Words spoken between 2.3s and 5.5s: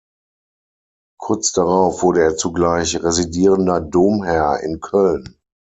zugleich Residierender Domherr in Köln.